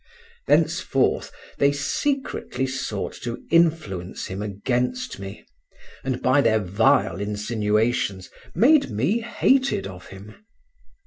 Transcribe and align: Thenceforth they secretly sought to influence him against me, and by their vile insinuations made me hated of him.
Thenceforth 0.47 1.31
they 1.59 1.71
secretly 1.71 2.65
sought 2.65 3.13
to 3.21 3.43
influence 3.51 4.25
him 4.25 4.41
against 4.41 5.19
me, 5.19 5.45
and 6.03 6.23
by 6.23 6.41
their 6.41 6.57
vile 6.57 7.19
insinuations 7.19 8.31
made 8.55 8.89
me 8.89 9.19
hated 9.19 9.85
of 9.85 10.07
him. 10.07 10.43